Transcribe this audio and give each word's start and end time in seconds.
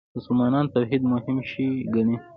مسلمانان 0.15 0.65
توحید 0.75 1.01
مهم 1.11 1.37
شی 1.49 1.67
ګڼي. 1.93 2.15